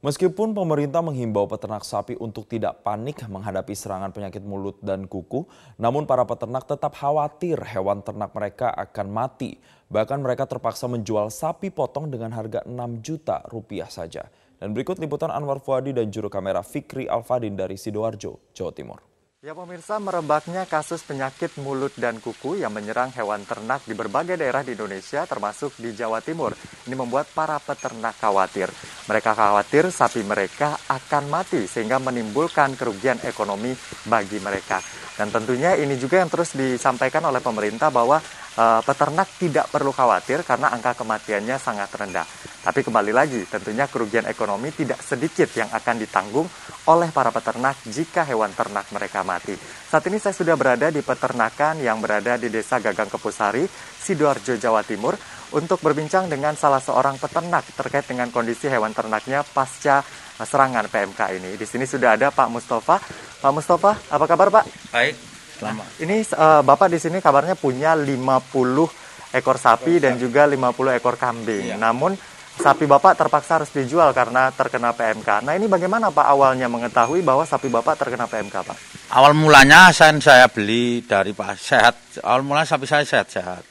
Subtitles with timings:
[0.00, 5.44] Meskipun pemerintah menghimbau peternak sapi untuk tidak panik menghadapi serangan penyakit mulut dan kuku,
[5.76, 9.60] namun para peternak tetap khawatir hewan ternak mereka akan mati.
[9.92, 14.24] Bahkan mereka terpaksa menjual sapi potong dengan harga 6 juta rupiah saja.
[14.56, 19.09] Dan berikut liputan Anwar Fuadi dan juru kamera Fikri Alfadin dari Sidoarjo, Jawa Timur.
[19.40, 24.60] Ya pemirsa, merebaknya kasus penyakit mulut dan kuku yang menyerang hewan ternak di berbagai daerah
[24.60, 26.52] di Indonesia termasuk di Jawa Timur.
[26.84, 28.68] Ini membuat para peternak khawatir.
[29.08, 33.72] Mereka khawatir sapi mereka akan mati sehingga menimbulkan kerugian ekonomi
[34.12, 34.76] bagi mereka.
[35.16, 38.20] Dan tentunya ini juga yang terus disampaikan oleh pemerintah bahwa
[38.56, 42.26] uh, peternak tidak perlu khawatir karena angka kematiannya sangat rendah.
[42.60, 46.44] Tapi kembali lagi, tentunya kerugian ekonomi tidak sedikit yang akan ditanggung
[46.92, 49.56] oleh para peternak jika hewan ternak mereka mati.
[49.56, 53.64] Saat ini saya sudah berada di peternakan yang berada di Desa Gagang Kepusari,
[54.00, 55.16] Sidoarjo, Jawa Timur,
[55.50, 60.04] untuk berbincang dengan salah seorang peternak terkait dengan kondisi hewan ternaknya pasca
[60.40, 61.50] serangan PMK ini.
[61.56, 62.96] Di sini sudah ada Pak Mustafa.
[63.40, 64.64] Pak Mustafa, apa kabar Pak?
[64.92, 65.16] Baik,
[65.60, 65.86] selamat.
[66.00, 71.76] Ini uh, Bapak di sini kabarnya punya 50 ekor sapi dan juga 50 ekor kambing.
[71.76, 71.76] Iya.
[71.76, 72.16] Namun
[72.56, 75.44] sapi Bapak terpaksa harus dijual karena terkena PMK.
[75.44, 78.78] Nah ini bagaimana Pak awalnya mengetahui bahwa sapi Bapak terkena PMK Pak?
[79.12, 81.96] Awal mulanya saya, saya beli dari Pak Sehat.
[82.24, 83.62] Awal mulanya sapi saya sehat-sehat.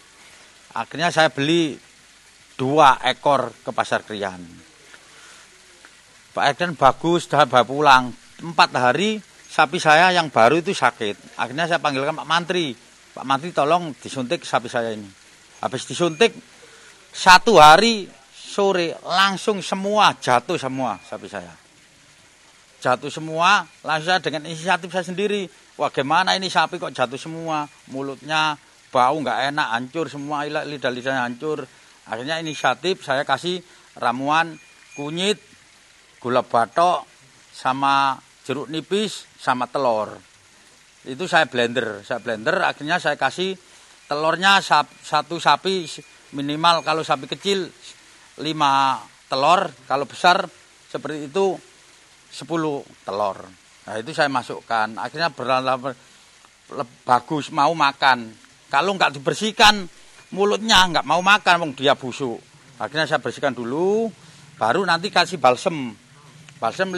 [0.78, 1.76] Akhirnya saya beli
[2.54, 4.40] dua ekor ke pasar Krian.
[6.30, 8.04] Pak Eden bagus, sudah bawa pulang.
[8.40, 11.42] Empat hari sapi saya yang baru itu sakit.
[11.42, 12.78] Akhirnya saya panggilkan Pak Mantri.
[13.17, 15.09] Pak Mantri tolong disuntik sapi saya ini.
[15.66, 16.38] Habis disuntik,
[17.09, 21.52] satu hari sore langsung semua jatuh semua sapi saya.
[22.80, 25.50] Jatuh semua, langsung saya dengan inisiatif saya sendiri.
[25.75, 28.55] Wah gimana ini sapi kok jatuh semua, mulutnya
[28.94, 31.67] bau nggak enak, hancur semua, lidah-lidahnya hancur.
[32.08, 33.59] Akhirnya inisiatif saya kasih
[34.00, 34.55] ramuan
[34.95, 35.43] kunyit,
[36.23, 37.04] gula batok,
[37.52, 38.16] sama
[38.49, 40.17] jeruk nipis, sama telur.
[41.05, 43.54] Itu saya blender, saya blender, akhirnya saya kasih
[44.10, 44.58] telurnya
[45.05, 45.86] satu sapi
[46.33, 47.70] minimal kalau sapi kecil
[48.42, 48.98] lima
[49.30, 50.49] telur, kalau besar
[50.89, 51.54] seperti itu
[52.33, 53.37] sepuluh telur.
[53.86, 55.93] Nah itu saya masukkan, akhirnya berlama
[57.05, 58.33] bagus mau makan.
[58.70, 59.86] Kalau nggak dibersihkan
[60.33, 62.42] mulutnya nggak mau makan, wong dia busuk.
[62.81, 64.10] Akhirnya saya bersihkan dulu,
[64.58, 66.08] baru nanti kasih balsem.
[66.59, 66.92] Balsem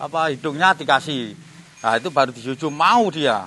[0.00, 1.36] apa hidungnya dikasih.
[1.84, 3.46] Nah itu baru dijuju mau dia.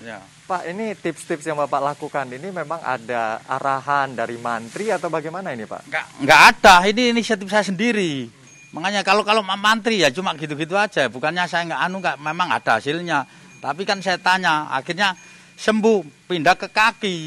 [0.00, 0.22] Ya.
[0.50, 5.62] Pak, ini tips-tips yang Bapak lakukan ini memang ada arahan dari mantri atau bagaimana ini
[5.62, 5.86] Pak?
[5.86, 8.26] Enggak, enggak ada, ini inisiatif saya sendiri.
[8.74, 12.82] Makanya kalau kalau mantri ya cuma gitu-gitu aja, bukannya saya enggak anu enggak memang ada
[12.82, 13.30] hasilnya.
[13.62, 15.14] Tapi kan saya tanya, akhirnya
[15.54, 17.18] sembuh, pindah ke kaki.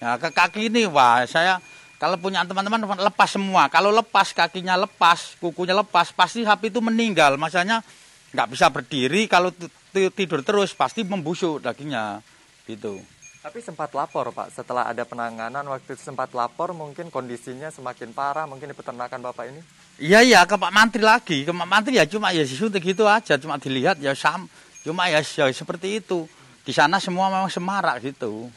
[0.00, 1.60] Ya ke kaki ini wah saya
[2.00, 3.68] kalau punya teman-teman lepas semua.
[3.68, 7.36] Kalau lepas kakinya lepas, kukunya lepas, pasti sapi itu meninggal.
[7.36, 7.84] Masanya
[8.32, 9.52] nggak bisa berdiri kalau
[9.92, 12.24] tidur terus pasti membusuk dagingnya
[12.64, 13.04] gitu.
[13.40, 18.44] Tapi sempat lapor Pak, setelah ada penanganan waktu itu sempat lapor mungkin kondisinya semakin parah
[18.48, 19.60] mungkin di peternakan Bapak ini?
[20.00, 23.40] Iya iya ke Pak Mantri lagi, ke Pak Mantri ya cuma ya disuntik gitu aja,
[23.40, 24.48] cuma dilihat ya sam,
[24.84, 26.24] cuma ya, ya seperti itu.
[26.64, 28.48] Di sana semua memang semarak gitu.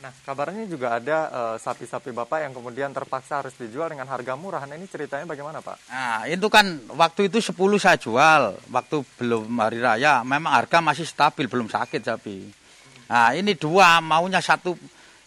[0.00, 4.32] Nah, kabarnya juga ada eh, sapi-sapi uh, Bapak yang kemudian terpaksa harus dijual dengan harga
[4.32, 4.64] murah.
[4.64, 5.76] Nah, ini ceritanya bagaimana, Pak?
[5.92, 10.24] Nah, itu kan waktu itu 10 saya jual, waktu belum hari raya.
[10.24, 12.48] Memang harga masih stabil, belum sakit sapi.
[13.12, 14.72] Nah, ini dua maunya satu,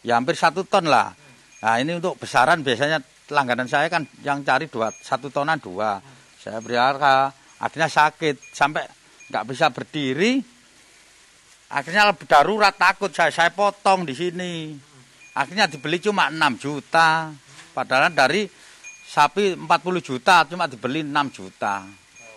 [0.02, 1.14] ya hampir satu ton lah.
[1.62, 6.02] Nah, ini untuk besaran biasanya langganan saya kan yang cari dua, satu tonan dua.
[6.40, 7.30] Saya beri harga,
[7.62, 8.88] akhirnya sakit sampai
[9.30, 10.40] nggak bisa berdiri,
[11.74, 14.78] Akhirnya lebih darurat takut saya, saya potong di sini.
[15.34, 17.34] Akhirnya dibeli cuma 6 juta.
[17.74, 18.46] Padahal dari
[19.10, 19.66] sapi 40
[20.06, 21.82] juta cuma dibeli 6 juta.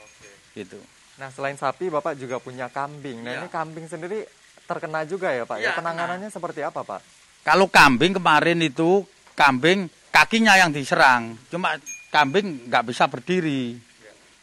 [0.00, 0.56] Oke.
[0.56, 0.80] Gitu.
[1.20, 3.20] Nah selain sapi Bapak juga punya kambing.
[3.20, 3.38] Nah ya.
[3.44, 4.24] ini kambing sendiri
[4.64, 5.60] terkena juga ya Pak?
[5.60, 6.36] Ya, ya penanganannya kena.
[6.40, 7.00] seperti apa Pak?
[7.44, 9.04] Kalau kambing kemarin itu
[9.36, 11.36] kambing kakinya yang diserang.
[11.52, 11.76] Cuma
[12.08, 13.76] kambing nggak bisa berdiri.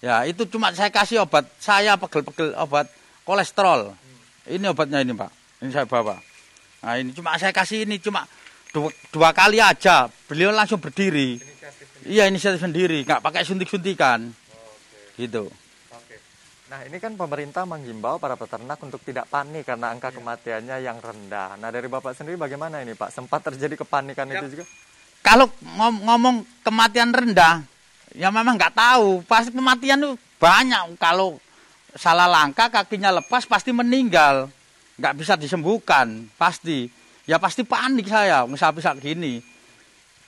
[0.05, 0.21] Ya.
[0.21, 2.85] ya itu cuma saya kasih obat saya pegel-pegel obat
[3.25, 3.97] kolesterol.
[4.47, 5.31] Ini obatnya ini Pak.
[5.63, 6.19] Ini saya bawa.
[6.83, 8.27] Nah ini cuma saya kasih ini cuma
[8.75, 10.11] dua, dua kali aja.
[10.27, 11.39] Beliau langsung berdiri.
[12.03, 14.27] Iya ini saya sendiri, nggak pakai suntik-suntikan.
[14.27, 14.75] Oh,
[15.15, 15.47] Gitu.
[15.95, 16.15] Oke.
[16.67, 20.19] Nah ini kan pemerintah menghimbau para peternak untuk tidak panik karena angka ya.
[20.19, 21.55] kematiannya yang rendah.
[21.55, 23.15] Nah dari Bapak sendiri bagaimana ini Pak?
[23.15, 24.43] Sempat terjadi kepanikan ya.
[24.43, 24.67] itu juga?
[25.23, 26.35] Kalau ngom ngomong
[26.67, 27.63] kematian rendah,
[28.11, 29.23] ya memang nggak tahu.
[29.23, 30.99] Pasti kematian itu banyak.
[30.99, 31.39] Kalau
[31.93, 34.49] salah langkah kakinya lepas pasti meninggal
[34.97, 36.89] nggak bisa disembuhkan pasti
[37.25, 39.53] ya pasti panik saya sapi saat gini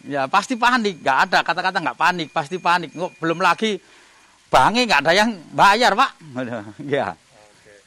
[0.05, 2.93] Ya pasti panik, nggak ada kata-kata nggak panik, pasti panik.
[2.93, 3.81] Nggak, belum lagi
[4.53, 6.11] bangi nggak ada yang bayar pak.
[6.85, 7.17] Ya.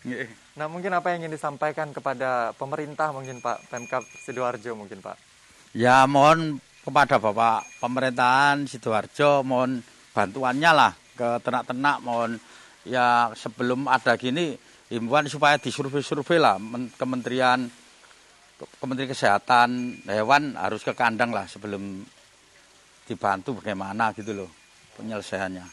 [0.03, 0.27] Oke.
[0.59, 5.15] Nah mungkin apa yang ingin disampaikan kepada pemerintah mungkin Pak Pemkap Sidoarjo mungkin Pak?
[5.71, 12.43] Ya mohon kepada Bapak pemerintahan Sidoarjo mohon bantuannya lah ke ternak-ternak mohon
[12.89, 14.57] ya sebelum ada gini
[14.89, 16.57] himbauan supaya disurvei-survei lah
[16.97, 17.69] Kementerian
[18.81, 22.03] Kementerian Kesehatan hewan harus ke kandang lah sebelum
[23.07, 24.51] dibantu bagaimana gitu loh
[24.99, 25.67] penyelesaiannya.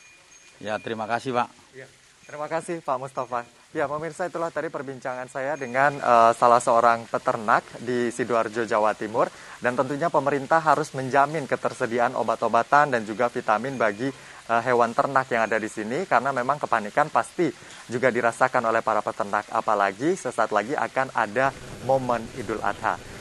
[0.62, 1.50] Ya terima kasih Pak.
[1.74, 1.90] Ya,
[2.26, 3.46] terima kasih Pak Mustafa.
[3.72, 9.30] Ya pemirsa itulah tadi perbincangan saya dengan uh, salah seorang peternak di Sidoarjo Jawa Timur
[9.62, 14.10] dan tentunya pemerintah harus menjamin ketersediaan obat-obatan dan juga vitamin bagi
[14.50, 17.52] uh, hewan ternak yang ada di sini karena memang kepanikan pasti
[17.92, 21.54] juga dirasakan oleh para peternak apalagi sesaat lagi akan ada
[21.86, 23.16] momen Idul Adha.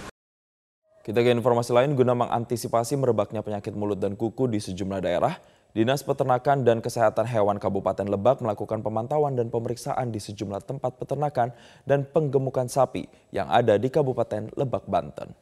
[1.05, 5.37] Kita ke informasi lain guna mengantisipasi merebaknya penyakit mulut dan kuku di sejumlah daerah.
[5.75, 11.51] Dinas Peternakan dan Kesehatan Hewan Kabupaten Lebak melakukan pemantauan dan pemeriksaan di sejumlah tempat peternakan
[11.83, 15.35] dan penggemukan sapi yang ada di Kabupaten Lebak, Banten.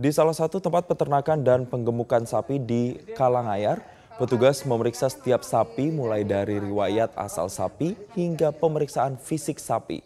[0.00, 3.84] Di salah satu tempat peternakan dan penggemukan sapi di Kalangayar,
[4.18, 10.02] Petugas memeriksa setiap sapi mulai dari riwayat asal sapi hingga pemeriksaan fisik sapi.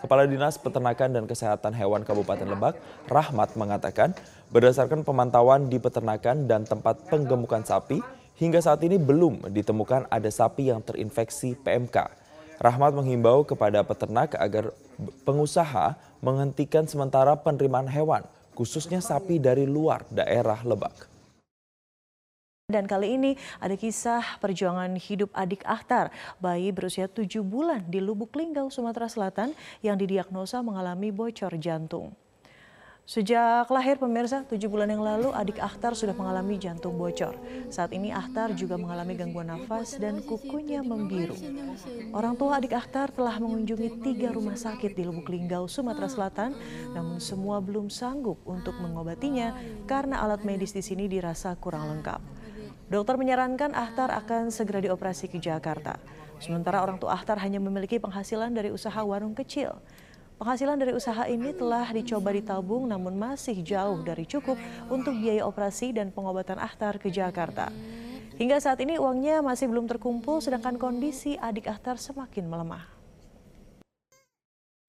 [0.00, 2.80] Kepala Dinas Peternakan dan Kesehatan Hewan Kabupaten Lebak,
[3.12, 4.16] Rahmat mengatakan,
[4.48, 10.70] berdasarkan pemantauan di peternakan dan tempat penggemukan sapi, hingga saat ini belum ditemukan ada sapi
[10.72, 12.08] yang terinfeksi PMK.
[12.62, 14.70] Rahmat menghimbau kepada peternak agar
[15.26, 18.22] pengusaha menghentikan sementara penerimaan hewan,
[18.54, 21.10] khususnya sapi dari luar daerah Lebak.
[22.70, 26.08] Dan kali ini ada kisah perjuangan hidup adik Akhtar,
[26.40, 29.52] bayi berusia tujuh bulan di Lubuk Linggau, Sumatera Selatan
[29.84, 32.16] yang didiagnosa mengalami bocor jantung.
[33.02, 37.34] Sejak lahir pemirsa, tujuh bulan yang lalu adik Akhtar sudah mengalami jantung bocor.
[37.66, 41.34] Saat ini Akhtar juga mengalami gangguan nafas dan kukunya membiru.
[42.14, 46.54] Orang tua adik Akhtar telah mengunjungi tiga rumah sakit di Lubuk Linggau, Sumatera Selatan,
[46.94, 49.50] namun semua belum sanggup untuk mengobatinya
[49.90, 52.22] karena alat medis di sini dirasa kurang lengkap.
[52.86, 55.98] Dokter menyarankan Ahtar akan segera dioperasi ke Jakarta.
[56.38, 59.82] Sementara orang tua Ahtar hanya memiliki penghasilan dari usaha warung kecil.
[60.42, 64.58] Penghasilan dari usaha ini telah dicoba ditabung namun masih jauh dari cukup
[64.90, 67.70] untuk biaya operasi dan pengobatan Ahtar ke Jakarta.
[68.42, 72.82] Hingga saat ini uangnya masih belum terkumpul sedangkan kondisi adik Ahtar semakin melemah.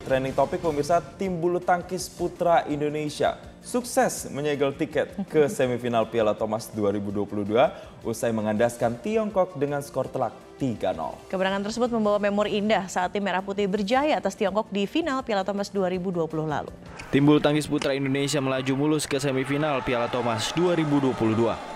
[0.01, 6.73] Trending topik pemirsa tim bulu tangkis putra Indonesia sukses menyegel tiket ke semifinal Piala Thomas
[6.73, 7.53] 2022
[8.01, 10.33] usai mengandaskan Tiongkok dengan skor telak
[10.79, 11.27] 3-0.
[11.27, 15.43] Kemenangan tersebut membawa memori indah saat tim Merah Putih berjaya atas Tiongkok di final Piala
[15.43, 16.71] Thomas 2020 lalu.
[17.11, 21.73] Tim bulu tangkis putra Indonesia melaju mulus ke semifinal Piala Thomas 2022.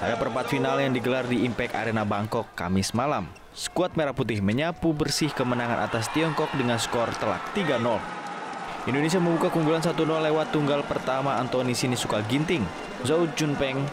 [0.00, 4.96] Pada perempat final yang digelar di Impact Arena Bangkok Kamis malam, skuad Merah Putih menyapu
[4.96, 7.76] bersih kemenangan atas Tiongkok dengan skor telak 3-0.
[8.88, 12.64] Indonesia membuka keunggulan 1-0 lewat tunggal pertama Antoni Sinisuka Ginting,
[13.04, 13.84] Zhou Junpeng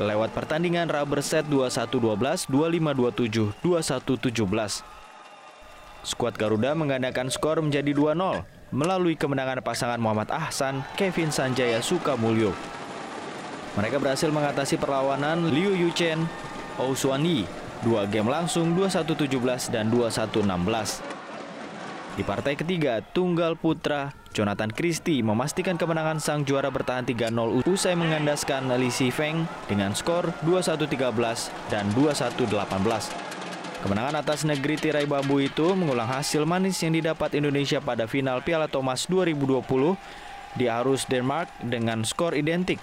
[0.00, 4.82] lewat pertandingan rubber set 21-12, 25-27, 21-17.
[6.00, 8.16] Skuad Garuda menggandakan skor menjadi 2-0
[8.72, 12.56] melalui kemenangan pasangan Muhammad Ahsan, Kevin Sanjaya Sukamulyo.
[13.76, 16.24] Mereka berhasil mengatasi perlawanan Liu Yuchen,
[16.80, 17.44] Ousuan Yi
[17.80, 21.00] Dua game langsung 21-17 dan 21-16.
[22.12, 28.70] Di partai ketiga, Tunggal Putra, Jonathan Christie memastikan kemenangan sang juara bertahan 3-0 usai mengandaskan
[28.78, 32.46] Li Feng dengan skor 21-13 dan 21-18.
[33.80, 38.70] Kemenangan atas negeri tirai bambu itu mengulang hasil manis yang didapat Indonesia pada final Piala
[38.70, 39.66] Thomas 2020
[40.54, 42.78] di Arus Denmark dengan skor identik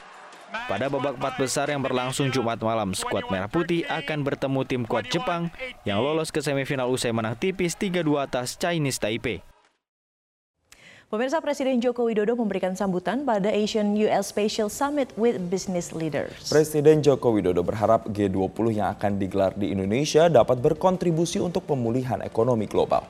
[0.48, 5.12] pada babak empat besar yang berlangsung Jumat malam, skuad Merah Putih akan bertemu tim kuat
[5.12, 5.52] Jepang
[5.84, 9.57] yang lolos ke semifinal usai menang tipis 3-2 atas Chinese Taipei.
[11.08, 16.52] Pemirsa Presiden Joko Widodo memberikan sambutan pada Asian US Special Summit with Business Leaders.
[16.52, 22.68] Presiden Joko Widodo berharap G20 yang akan digelar di Indonesia dapat berkontribusi untuk pemulihan ekonomi
[22.68, 23.08] global.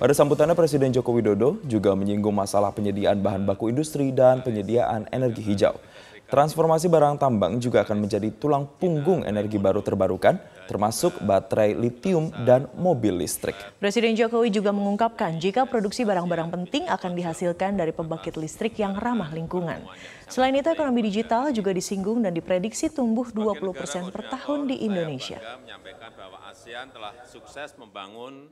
[0.00, 5.44] Pada sambutannya Presiden Joko Widodo juga menyinggung masalah penyediaan bahan baku industri dan penyediaan energi
[5.44, 5.76] hijau.
[6.24, 12.64] Transformasi barang tambang juga akan menjadi tulang punggung energi baru terbarukan, termasuk baterai litium dan
[12.80, 13.52] mobil listrik.
[13.76, 19.28] Presiden Jokowi juga mengungkapkan jika produksi barang-barang penting akan dihasilkan dari pembangkit listrik yang ramah
[19.36, 19.84] lingkungan.
[20.32, 25.36] Selain itu, ekonomi digital juga disinggung dan diprediksi tumbuh 20 persen per tahun di Indonesia.
[25.60, 28.48] menyampaikan bahwa ASEAN telah sukses membangun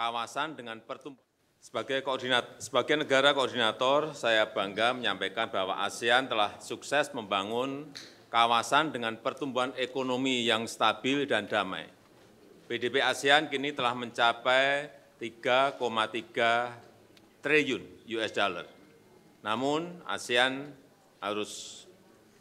[0.00, 1.28] kawasan dengan pertumbuhan
[1.60, 7.84] sebagai, koordinat, sebagai negara koordinator, saya bangga menyampaikan bahwa ASEAN telah sukses membangun
[8.32, 11.84] kawasan dengan pertumbuhan ekonomi yang stabil dan damai.
[12.64, 14.88] PDB ASEAN kini telah mencapai
[15.20, 17.84] 3,3 triliun
[18.16, 18.64] US dollar.
[19.44, 20.64] Namun ASEAN
[21.20, 21.84] harus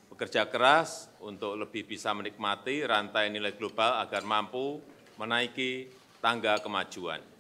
[0.08, 4.80] bekerja keras untuk lebih bisa menikmati rantai nilai global agar mampu
[5.20, 5.92] menaiki
[6.24, 7.39] tangga kemajuan.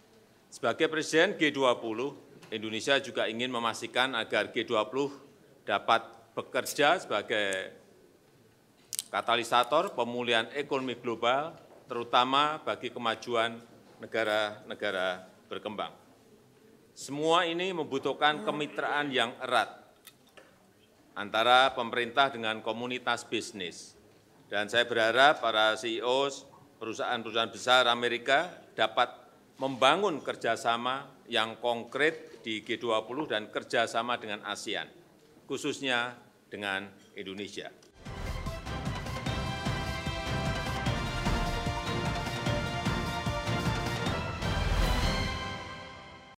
[0.50, 2.10] Sebagai Presiden G20,
[2.50, 5.14] Indonesia juga ingin memastikan agar G20
[5.62, 6.02] dapat
[6.34, 7.70] bekerja sebagai
[9.14, 11.54] katalisator pemulihan ekonomi global,
[11.86, 13.62] terutama bagi kemajuan
[14.02, 15.94] negara-negara berkembang.
[16.98, 19.70] Semua ini membutuhkan kemitraan yang erat
[21.14, 23.94] antara pemerintah dengan komunitas bisnis.
[24.50, 26.26] Dan saya berharap para CEO
[26.82, 29.29] perusahaan-perusahaan besar Amerika dapat
[29.60, 34.88] membangun kerjasama yang konkret di G20 dan kerjasama dengan ASEAN,
[35.46, 36.16] khususnya
[36.48, 37.70] dengan Indonesia.